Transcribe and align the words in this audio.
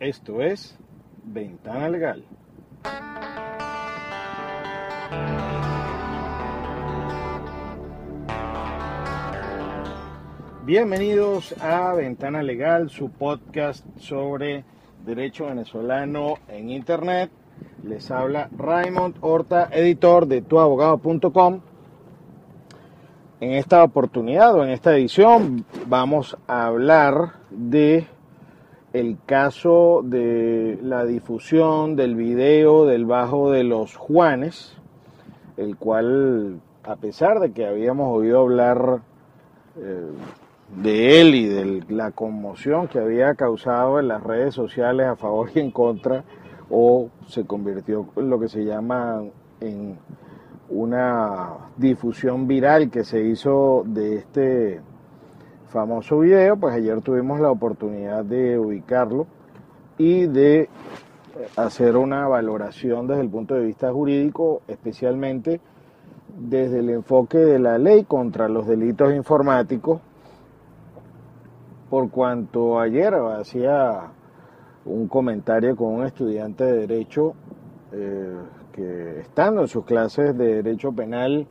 Esto 0.00 0.40
es 0.40 0.78
Ventana 1.24 1.90
Legal. 1.90 2.24
Bienvenidos 10.64 11.54
a 11.60 11.92
Ventana 11.92 12.42
Legal, 12.42 12.88
su 12.88 13.10
podcast 13.10 13.84
sobre 13.98 14.64
derecho 15.04 15.44
venezolano 15.44 16.36
en 16.48 16.70
Internet. 16.70 17.30
Les 17.82 18.10
habla 18.10 18.48
Raymond 18.56 19.16
Horta, 19.20 19.68
editor 19.70 20.26
de 20.26 20.40
tuabogado.com. 20.40 21.60
En 23.40 23.52
esta 23.52 23.84
oportunidad 23.84 24.54
o 24.54 24.64
en 24.64 24.70
esta 24.70 24.96
edición 24.96 25.66
vamos 25.86 26.38
a 26.46 26.64
hablar 26.64 27.34
de 27.50 28.06
el 28.92 29.18
caso 29.24 30.02
de 30.04 30.78
la 30.82 31.04
difusión 31.04 31.94
del 31.94 32.16
video 32.16 32.86
del 32.86 33.06
Bajo 33.06 33.50
de 33.50 33.62
los 33.62 33.96
Juanes, 33.96 34.76
el 35.56 35.76
cual, 35.76 36.60
a 36.82 36.96
pesar 36.96 37.38
de 37.38 37.52
que 37.52 37.66
habíamos 37.66 38.16
oído 38.16 38.40
hablar 38.40 39.00
eh, 39.76 40.10
de 40.76 41.20
él 41.20 41.34
y 41.34 41.46
de 41.46 41.84
la 41.88 42.10
conmoción 42.10 42.88
que 42.88 42.98
había 42.98 43.34
causado 43.34 44.00
en 44.00 44.08
las 44.08 44.22
redes 44.22 44.54
sociales 44.54 45.06
a 45.06 45.16
favor 45.16 45.50
y 45.54 45.60
en 45.60 45.70
contra, 45.70 46.24
o 46.68 47.10
se 47.26 47.44
convirtió 47.44 48.08
en 48.16 48.30
lo 48.30 48.40
que 48.40 48.48
se 48.48 48.64
llama 48.64 49.22
en 49.60 49.98
una 50.68 51.50
difusión 51.76 52.46
viral 52.46 52.90
que 52.90 53.04
se 53.04 53.22
hizo 53.22 53.82
de 53.86 54.16
este 54.16 54.80
famoso 55.70 56.18
video, 56.18 56.56
pues 56.56 56.74
ayer 56.74 57.00
tuvimos 57.00 57.40
la 57.40 57.50
oportunidad 57.50 58.24
de 58.24 58.58
ubicarlo 58.58 59.26
y 59.96 60.26
de 60.26 60.68
hacer 61.56 61.96
una 61.96 62.26
valoración 62.26 63.06
desde 63.06 63.22
el 63.22 63.30
punto 63.30 63.54
de 63.54 63.64
vista 63.64 63.92
jurídico, 63.92 64.62
especialmente 64.66 65.60
desde 66.38 66.80
el 66.80 66.90
enfoque 66.90 67.38
de 67.38 67.58
la 67.58 67.78
ley 67.78 68.04
contra 68.04 68.48
los 68.48 68.66
delitos 68.66 69.14
informáticos, 69.14 70.00
por 71.88 72.10
cuanto 72.10 72.78
ayer 72.78 73.14
hacía 73.14 74.12
un 74.84 75.08
comentario 75.08 75.76
con 75.76 75.94
un 75.94 76.04
estudiante 76.04 76.64
de 76.64 76.86
derecho 76.86 77.34
eh, 77.92 78.36
que 78.72 79.20
estando 79.20 79.62
en 79.62 79.68
sus 79.68 79.84
clases 79.84 80.36
de 80.36 80.62
derecho 80.62 80.92
penal, 80.92 81.46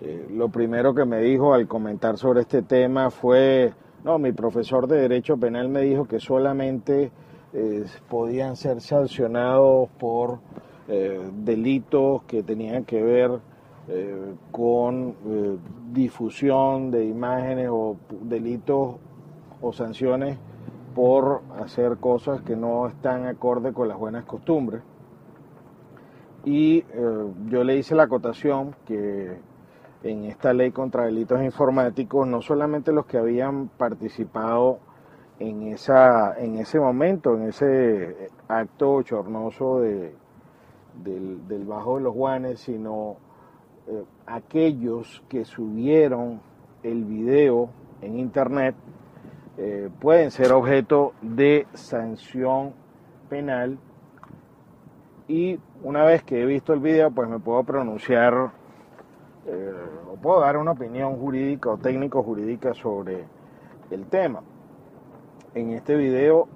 eh, 0.00 0.26
lo 0.30 0.48
primero 0.48 0.94
que 0.94 1.04
me 1.04 1.20
dijo 1.20 1.54
al 1.54 1.66
comentar 1.66 2.18
sobre 2.18 2.42
este 2.42 2.62
tema 2.62 3.10
fue, 3.10 3.72
no, 4.04 4.18
mi 4.18 4.32
profesor 4.32 4.86
de 4.86 5.00
derecho 5.00 5.36
penal 5.36 5.68
me 5.68 5.82
dijo 5.82 6.06
que 6.06 6.20
solamente 6.20 7.10
eh, 7.52 7.84
podían 8.08 8.56
ser 8.56 8.80
sancionados 8.80 9.88
por 9.98 10.40
delitos 11.44 12.22
que 12.22 12.42
tenían 12.42 12.86
que 12.86 13.02
ver 13.02 13.30
con 14.50 15.14
difusión 15.92 16.90
de 16.90 17.04
imágenes 17.04 17.68
o 17.70 17.98
delitos 18.22 18.96
o 19.60 19.72
sanciones 19.74 20.38
por 20.94 21.42
hacer 21.60 21.98
cosas 21.98 22.42
que 22.42 22.56
no 22.56 22.88
están 22.88 23.26
acorde 23.26 23.72
con 23.72 23.86
las 23.86 23.96
buenas 23.96 24.24
costumbres. 24.24 24.82
Y 26.44 26.78
eh, 26.78 26.84
yo 27.46 27.62
le 27.62 27.76
hice 27.76 27.94
la 27.94 28.04
acotación 28.04 28.74
que 28.84 29.38
en 30.02 30.24
esta 30.24 30.52
ley 30.52 30.70
contra 30.70 31.04
delitos 31.04 31.42
informáticos, 31.42 32.26
no 32.26 32.40
solamente 32.40 32.92
los 32.92 33.06
que 33.06 33.18
habían 33.18 33.68
participado 33.68 34.78
en, 35.38 35.68
esa, 35.68 36.38
en 36.38 36.58
ese 36.58 36.78
momento, 36.78 37.34
en 37.36 37.48
ese 37.48 38.30
acto 38.48 39.02
chornoso 39.02 39.80
de, 39.80 40.14
del, 41.02 41.64
Bajo 41.64 41.96
de 41.96 42.04
los 42.04 42.14
Guanes, 42.14 42.60
sino 42.60 43.16
eh, 43.86 44.04
aquellos 44.26 45.22
que 45.28 45.44
subieron 45.44 46.40
el 46.82 47.04
video 47.04 47.70
en 48.00 48.18
internet 48.18 48.74
eh, 49.56 49.90
pueden 50.00 50.30
ser 50.30 50.52
objeto 50.52 51.14
de 51.20 51.66
sanción 51.74 52.72
penal. 53.28 53.78
Y 55.26 55.58
una 55.82 56.04
vez 56.04 56.22
que 56.22 56.40
he 56.40 56.46
visto 56.46 56.72
el 56.72 56.80
video, 56.80 57.10
pues 57.10 57.28
me 57.28 57.38
puedo 57.38 57.62
pronunciar 57.64 58.52
eh, 59.48 59.72
o 60.12 60.16
puedo 60.16 60.40
dar 60.40 60.58
una 60.58 60.72
opinión 60.72 61.16
jurídica 61.16 61.70
o 61.70 61.78
técnico 61.78 62.22
jurídica 62.22 62.74
sobre 62.74 63.24
el 63.90 64.06
tema. 64.06 64.42
En 65.54 65.72
este 65.72 65.96
video 65.96 66.48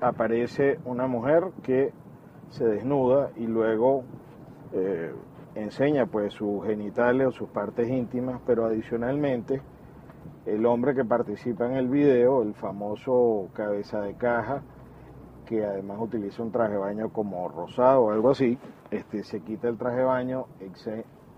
aparece 0.00 0.78
una 0.84 1.06
mujer 1.06 1.50
que 1.62 1.92
se 2.50 2.66
desnuda 2.66 3.30
y 3.36 3.46
luego 3.46 4.04
eh, 4.72 5.14
enseña 5.54 6.06
pues 6.06 6.34
sus 6.34 6.64
genitales 6.66 7.28
o 7.28 7.32
sus 7.32 7.48
partes 7.48 7.88
íntimas, 7.88 8.40
pero 8.46 8.66
adicionalmente 8.66 9.62
el 10.44 10.66
hombre 10.66 10.94
que 10.94 11.04
participa 11.04 11.64
en 11.66 11.76
el 11.76 11.88
video, 11.88 12.42
el 12.42 12.54
famoso 12.54 13.48
cabeza 13.54 14.02
de 14.02 14.14
caja, 14.14 14.62
que 15.46 15.64
además 15.64 15.98
utiliza 16.00 16.42
un 16.42 16.52
traje 16.52 16.72
de 16.72 16.78
baño 16.78 17.08
como 17.10 17.48
rosado 17.48 18.02
o 18.02 18.10
algo 18.10 18.30
así, 18.30 18.58
este, 18.90 19.24
se 19.24 19.40
quita 19.40 19.68
el 19.68 19.78
traje 19.78 19.98
de 19.98 20.04
baño, 20.04 20.46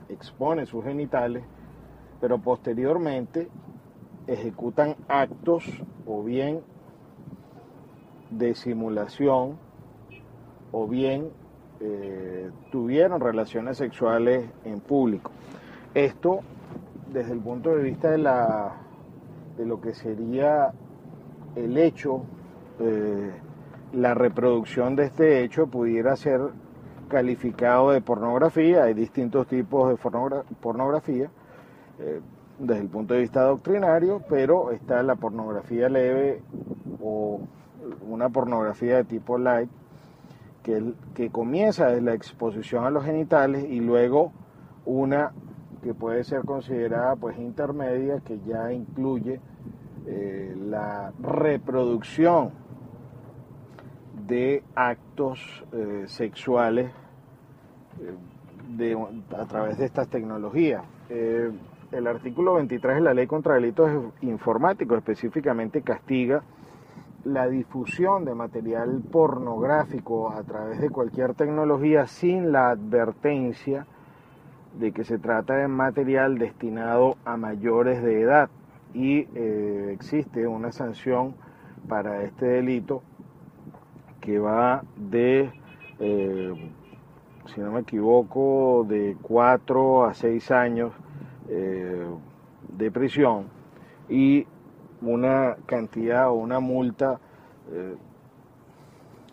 expone 0.08 0.66
sus 0.66 0.84
genitales, 0.84 1.44
pero 2.20 2.38
posteriormente 2.38 3.48
ejecutan 4.26 4.96
actos 5.08 5.64
o 6.06 6.22
bien 6.22 6.60
de 8.30 8.54
simulación 8.54 9.58
o 10.72 10.86
bien 10.86 11.30
eh, 11.80 12.50
tuvieron 12.70 13.20
relaciones 13.20 13.78
sexuales 13.78 14.48
en 14.64 14.80
público. 14.80 15.30
Esto 15.94 16.40
desde 17.12 17.32
el 17.32 17.40
punto 17.40 17.70
de 17.70 17.82
vista 17.82 18.10
de, 18.10 18.18
la, 18.18 18.76
de 19.56 19.66
lo 19.66 19.80
que 19.80 19.94
sería 19.94 20.72
el 21.54 21.78
hecho 21.78 22.22
eh, 22.80 23.32
la 23.92 24.14
reproducción 24.14 24.96
de 24.96 25.04
este 25.04 25.42
hecho 25.42 25.68
pudiera 25.68 26.16
ser 26.16 26.40
calificado 27.08 27.90
de 27.90 28.00
pornografía. 28.00 28.84
Hay 28.84 28.94
distintos 28.94 29.46
tipos 29.46 29.88
de 29.90 29.96
pornografía 30.60 31.30
eh, 31.98 32.20
desde 32.58 32.82
el 32.82 32.88
punto 32.88 33.14
de 33.14 33.20
vista 33.20 33.42
doctrinario, 33.42 34.22
pero 34.28 34.70
está 34.70 35.02
la 35.02 35.16
pornografía 35.16 35.88
leve 35.88 36.42
o 37.02 37.40
una 38.08 38.28
pornografía 38.28 38.96
de 38.96 39.04
tipo 39.04 39.38
light 39.38 39.70
que, 40.62 40.92
que 41.14 41.30
comienza 41.30 41.86
desde 41.86 42.02
la 42.02 42.14
exposición 42.14 42.84
a 42.84 42.90
los 42.90 43.04
genitales 43.04 43.64
y 43.68 43.80
luego 43.80 44.32
una 44.84 45.32
que 45.82 45.94
puede 45.94 46.24
ser 46.24 46.42
considerada 46.42 47.14
pues 47.16 47.38
intermedia 47.38 48.20
que 48.20 48.40
ya 48.40 48.72
incluye 48.72 49.40
eh, 50.06 50.56
la 50.58 51.12
reproducción 51.20 52.50
de 54.26 54.62
actos 54.74 55.64
eh, 55.72 56.04
sexuales 56.06 56.90
eh, 58.80 58.96
a 59.38 59.46
través 59.46 59.78
de 59.78 59.84
estas 59.84 60.08
tecnologías. 60.08 60.82
Eh, 61.08 61.50
el 61.92 62.06
artículo 62.06 62.54
23 62.54 62.96
de 62.96 63.00
la 63.00 63.14
Ley 63.14 63.26
contra 63.26 63.54
Delitos 63.54 64.12
Informáticos 64.22 64.98
específicamente 64.98 65.82
castiga 65.82 66.42
la 67.24 67.46
difusión 67.48 68.24
de 68.24 68.34
material 68.34 69.02
pornográfico 69.10 70.30
a 70.30 70.42
través 70.42 70.80
de 70.80 70.90
cualquier 70.90 71.34
tecnología 71.34 72.06
sin 72.06 72.50
la 72.52 72.70
advertencia 72.70 73.86
de 74.78 74.92
que 74.92 75.04
se 75.04 75.18
trata 75.18 75.56
de 75.56 75.68
material 75.68 76.38
destinado 76.38 77.16
a 77.24 77.36
mayores 77.36 78.02
de 78.02 78.20
edad 78.20 78.50
y 78.94 79.20
existe 79.90 80.46
una 80.46 80.70
sanción 80.70 81.34
para 81.88 82.22
este 82.22 82.46
delito 82.46 83.02
que 84.26 84.40
va 84.40 84.82
de, 84.96 85.52
eh, 86.00 86.70
si 87.54 87.60
no 87.60 87.70
me 87.70 87.80
equivoco, 87.82 88.84
de 88.88 89.16
4 89.22 90.04
a 90.04 90.14
6 90.14 90.50
años 90.50 90.92
eh, 91.48 92.04
de 92.76 92.90
prisión 92.90 93.44
y 94.08 94.44
una 95.00 95.54
cantidad 95.66 96.28
o 96.28 96.32
una 96.32 96.58
multa 96.58 97.20
eh, 97.70 97.94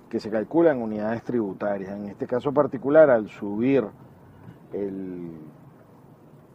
que 0.09 0.19
se 0.19 0.29
calcula 0.29 0.73
en 0.73 0.83
unidades 0.83 1.23
tributarias. 1.23 1.97
En 1.97 2.09
este 2.09 2.27
caso 2.27 2.51
particular, 2.53 3.09
al 3.09 3.29
subir 3.29 3.83
el, 4.73 5.31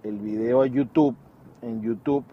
el 0.04 0.18
video 0.20 0.62
a 0.62 0.68
YouTube, 0.68 1.16
en 1.60 1.82
YouTube 1.82 2.24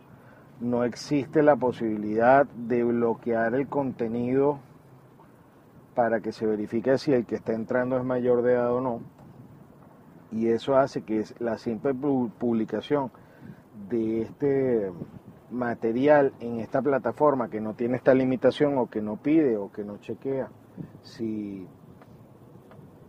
no 0.62 0.84
existe 0.84 1.42
la 1.42 1.56
posibilidad 1.56 2.46
de 2.46 2.84
bloquear 2.84 3.56
el 3.56 3.68
contenido 3.68 4.60
para 5.96 6.20
que 6.20 6.32
se 6.32 6.46
verifique 6.46 6.98
si 6.98 7.14
el 7.14 7.26
que 7.26 7.36
está 7.36 7.54
entrando 7.54 7.98
es 7.98 8.04
mayor 8.04 8.42
de 8.42 8.54
edad 8.54 8.74
o 8.74 8.82
no. 8.82 9.02
Y 10.32 10.50
eso 10.50 10.78
hace 10.78 11.02
que 11.02 11.24
la 11.40 11.58
simple 11.58 11.94
publicación 11.94 13.12
de 13.90 14.22
este 14.24 14.92
material 15.52 16.34
en 16.40 16.60
esta 16.60 16.82
plataforma 16.82 17.50
que 17.50 17.62
no 17.62 17.74
tiene 17.74 17.96
esta 17.96 18.14
limitación 18.14 18.78
o 18.78 18.90
que 18.90 19.02
no 19.02 19.16
pide 19.16 19.58
o 19.58 19.72
que 19.72 19.84
no 19.84 19.98
chequea 19.98 20.50
si, 21.02 21.68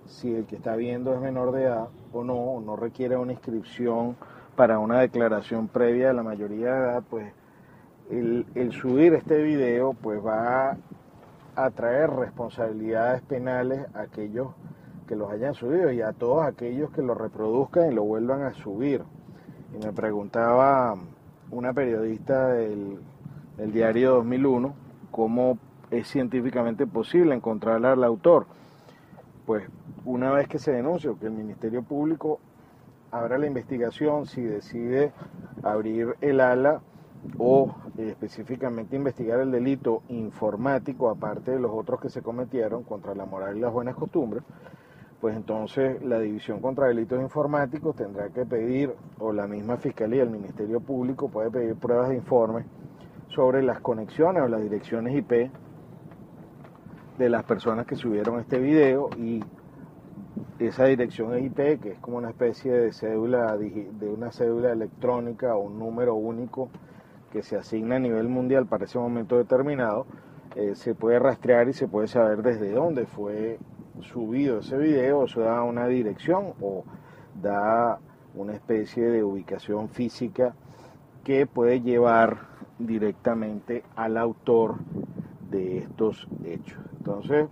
si 0.05 0.35
el 0.35 0.47
que 0.47 0.57
está 0.57 0.77
viendo 0.77 1.15
es 1.15 1.21
menor 1.21 1.53
de 1.53 1.65
edad 1.65 1.89
o 2.13 2.23
no, 2.23 2.35
o 2.35 2.61
no 2.61 2.77
requiere 2.77 3.17
una 3.17 3.33
inscripción 3.33 4.17
para 4.55 4.79
una 4.79 5.01
declaración 5.01 5.69
previa 5.69 6.09
de 6.09 6.15
la 6.15 6.23
mayoría 6.23 6.73
de 6.73 6.79
edad, 6.79 7.03
pues 7.09 7.33
el, 8.11 8.47
el 8.55 8.73
subir 8.73 9.15
este 9.15 9.43
video 9.43 9.95
pues 9.95 10.25
va 10.25 10.77
a 11.57 11.71
traer 11.71 12.11
responsabilidades 12.11 13.23
penales 13.23 13.87
a 13.95 14.03
aquellos 14.03 14.49
que 15.09 15.17
los 15.17 15.31
hayan 15.31 15.55
subido 15.55 15.91
y 15.91 16.03
a 16.03 16.13
todos 16.13 16.45
aquellos 16.45 16.91
que 16.91 17.03
lo 17.03 17.15
reproduzcan 17.15 17.91
y 17.91 17.95
lo 17.95 18.05
vuelvan 18.05 18.43
a 18.43 18.55
subir. 18.55 19.03
Y 19.75 19.85
me 19.85 19.93
preguntaba 19.93 20.97
una 21.51 21.73
periodista 21.73 22.49
del, 22.49 22.99
del 23.57 23.73
diario 23.73 24.15
2001 24.17 24.75
cómo 25.11 25.59
es 25.91 26.09
científicamente 26.09 26.87
posible 26.87 27.35
encontrar 27.35 27.85
al 27.87 28.05
autor. 28.05 28.47
Pues 29.47 29.65
una 30.05 30.31
vez 30.33 30.49
que 30.49 30.59
se 30.59 30.73
denuncia 30.73 31.11
o 31.11 31.19
que 31.19 31.27
el 31.27 31.33
Ministerio 31.33 31.83
Público 31.83 32.41
abra 33.11 33.39
la 33.39 33.47
investigación, 33.47 34.27
si 34.27 34.43
decide 34.43 35.13
abrir 35.63 36.17
el 36.21 36.41
ala 36.41 36.83
o 37.39 37.75
eh, 37.99 38.09
específicamente 38.09 38.97
investigar 38.97 39.41
el 39.41 39.51
delito 39.51 40.03
informático, 40.09 41.11
aparte 41.11 41.53
de 41.53 41.61
los 41.61 41.73
otros 41.73 42.01
que 42.01 42.09
se 42.09 42.23
cometieron 42.23 42.83
contra 42.83 43.15
la 43.15 43.25
moral 43.25 43.57
y 43.57 43.61
las 43.61 43.73
buenas 43.73 43.95
costumbres, 43.95 44.43
pues 45.21 45.37
entonces 45.37 46.03
la 46.05 46.19
División 46.19 46.61
contra 46.61 46.87
Delitos 46.87 47.21
Informáticos 47.21 47.97
tendrá 47.97 48.29
que 48.29 48.45
pedir, 48.45 48.95
o 49.19 49.33
la 49.33 49.47
misma 49.47 49.77
Fiscalía, 49.79 50.23
el 50.23 50.31
Ministerio 50.31 50.81
Público 50.81 51.29
puede 51.29 51.51
pedir 51.51 51.75
pruebas 51.77 52.11
de 52.11 52.17
informe 52.17 52.65
sobre 53.29 53.63
las 53.63 53.81
conexiones 53.81 54.43
o 54.43 54.49
las 54.49 54.63
direcciones 54.63 55.17
IP 55.17 55.51
de 57.19 57.29
las 57.31 57.45
personas 57.45 57.87
que 57.87 57.97
subieron 57.97 58.41
este 58.41 58.59
video 58.59 59.09
y 59.17 59.43
esa 60.59 60.85
dirección 60.85 61.43
IP, 61.43 61.81
que 61.81 61.93
es 61.93 61.99
como 61.99 62.19
una 62.19 62.31
especie 62.31 62.73
de 62.73 62.93
cédula, 62.93 63.57
de 63.57 64.09
una 64.09 64.31
cédula 64.33 64.73
electrónica 64.73 65.57
o 65.57 65.61
un 65.61 65.79
número 65.79 66.15
único 66.15 66.69
que 67.37 67.43
se 67.43 67.59
asigna 67.59 67.97
a 67.97 67.99
nivel 67.99 68.31
mundial 68.31 68.65
para 68.65 68.87
ese 68.87 68.99
momento 68.99 69.37
determinado, 69.37 70.07
eh, 70.55 70.75
se 70.75 70.95
puede 70.95 71.19
rastrear 71.19 71.69
y 71.69 71.75
se 71.75 71.87
puede 71.87 72.09
saber 72.09 72.41
desde 72.41 72.73
dónde 72.73 73.05
fue 73.05 73.59
subido 74.01 74.61
ese 74.61 74.79
video, 74.79 75.25
eso 75.25 75.43
da 75.43 75.63
una 75.63 75.87
dirección 75.87 76.55
o 76.63 76.85
da 77.43 77.99
una 78.35 78.55
especie 78.55 79.05
de 79.11 79.23
ubicación 79.23 79.91
física 79.91 80.55
que 81.25 81.47
puede 81.47 81.83
llevar 81.83 82.39
directamente 82.79 83.85
al 83.97 84.17
autor 84.17 84.77
de 85.51 85.81
estos 85.81 86.27
hechos. 86.43 86.79
Entonces, 86.97 87.49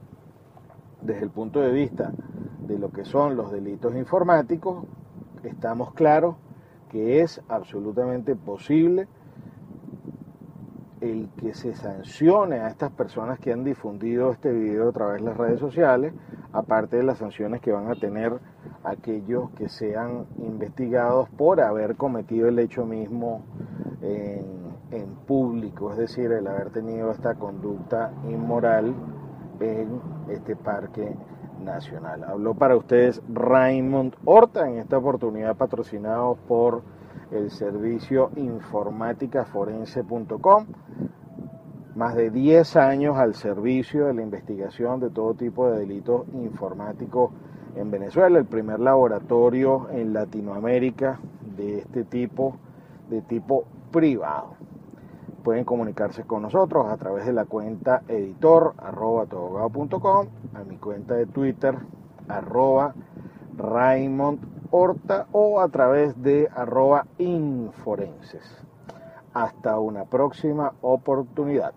desde 1.02 1.24
el 1.24 1.30
punto 1.30 1.60
de 1.60 1.72
vista 1.72 2.10
de 2.60 2.78
lo 2.78 2.90
que 2.90 3.04
son 3.04 3.36
los 3.36 3.52
delitos 3.52 3.94
informáticos, 3.96 4.86
estamos 5.42 5.92
claros 5.92 6.36
que 6.88 7.20
es 7.20 7.42
absolutamente 7.50 8.34
posible 8.34 9.08
el 11.04 11.28
que 11.36 11.52
se 11.52 11.74
sancione 11.74 12.60
a 12.60 12.68
estas 12.68 12.90
personas 12.90 13.38
que 13.38 13.52
han 13.52 13.62
difundido 13.62 14.30
este 14.30 14.50
video 14.50 14.88
a 14.88 14.92
través 14.92 15.20
de 15.20 15.28
las 15.28 15.36
redes 15.36 15.60
sociales, 15.60 16.14
aparte 16.52 16.96
de 16.96 17.02
las 17.02 17.18
sanciones 17.18 17.60
que 17.60 17.72
van 17.72 17.90
a 17.90 17.94
tener 17.94 18.32
aquellos 18.84 19.50
que 19.50 19.68
sean 19.68 20.26
investigados 20.38 21.28
por 21.30 21.60
haber 21.60 21.96
cometido 21.96 22.48
el 22.48 22.58
hecho 22.58 22.86
mismo 22.86 23.44
en, 24.00 24.64
público, 25.26 25.90
es 25.90 25.96
decir, 25.96 26.30
el 26.30 26.46
haber 26.46 26.70
tenido 26.70 27.10
esta 27.10 27.34
conducta 27.34 28.12
inmoral 28.28 28.94
en 29.58 30.00
este 30.28 30.54
parque 30.54 31.16
nacional. 31.64 32.22
Habló 32.24 32.54
para 32.54 32.76
ustedes 32.76 33.22
Raymond 33.28 34.14
Horta, 34.24 34.68
en 34.68 34.78
esta 34.78 34.98
oportunidad 34.98 35.56
patrocinado 35.56 36.36
por 36.46 36.82
el 37.30 37.50
servicio 37.50 38.30
informáticaforense.com. 38.36 40.66
Más 41.94 42.16
de 42.16 42.30
10 42.30 42.76
años 42.76 43.16
al 43.16 43.34
servicio 43.34 44.06
de 44.06 44.14
la 44.14 44.22
investigación 44.22 45.00
de 45.00 45.10
todo 45.10 45.34
tipo 45.34 45.70
de 45.70 45.80
delitos 45.80 46.22
informáticos 46.32 47.30
en 47.76 47.90
Venezuela, 47.90 48.38
el 48.38 48.46
primer 48.46 48.80
laboratorio 48.80 49.88
en 49.90 50.12
Latinoamérica 50.12 51.20
de 51.56 51.78
este 51.78 52.04
tipo, 52.04 52.56
de 53.10 53.22
tipo 53.22 53.64
privado. 53.90 54.54
Pueden 55.42 55.64
comunicarse 55.64 56.24
con 56.24 56.42
nosotros 56.42 56.86
a 56.90 56.96
través 56.96 57.26
de 57.26 57.32
la 57.32 57.44
cuenta 57.44 58.02
editor 58.08 58.74
arroba 58.78 59.22
a 59.22 60.64
mi 60.64 60.76
cuenta 60.78 61.14
de 61.14 61.26
Twitter 61.26 61.76
arroba 62.28 62.94
Raymond 63.56 64.53
Horta 64.76 65.28
o 65.30 65.60
a 65.60 65.68
través 65.68 66.20
de 66.20 66.48
arroba 66.52 67.06
inforenses. 67.18 68.42
Hasta 69.32 69.78
una 69.78 70.04
próxima 70.04 70.72
oportunidad. 70.80 71.74